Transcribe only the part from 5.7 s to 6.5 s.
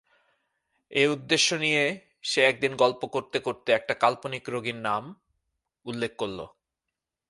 উল্লেখ করলে।